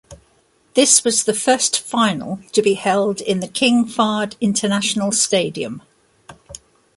This 0.73 1.03
was 1.03 1.23
the 1.25 1.33
first 1.35 1.79
final 1.79 2.39
to 2.53 2.63
be 2.63 2.73
held 2.73 3.21
in 3.21 3.39
the 3.39 3.47
King 3.47 3.85
Fahd 3.85 4.33
International 4.41 5.11
Stadium. 5.11 5.83